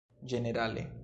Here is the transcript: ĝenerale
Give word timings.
ĝenerale 0.33 0.87